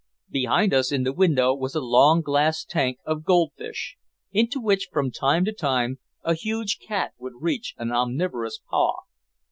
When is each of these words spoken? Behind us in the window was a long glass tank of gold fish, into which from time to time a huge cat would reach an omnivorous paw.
Behind 0.31 0.73
us 0.73 0.91
in 0.91 1.03
the 1.03 1.13
window 1.13 1.53
was 1.53 1.75
a 1.75 1.79
long 1.79 2.21
glass 2.21 2.65
tank 2.65 2.97
of 3.05 3.23
gold 3.23 3.51
fish, 3.55 3.97
into 4.31 4.59
which 4.59 4.89
from 4.91 5.11
time 5.11 5.45
to 5.45 5.53
time 5.53 5.99
a 6.23 6.33
huge 6.33 6.79
cat 6.79 7.13
would 7.19 7.33
reach 7.39 7.75
an 7.77 7.91
omnivorous 7.91 8.59
paw. 8.67 9.01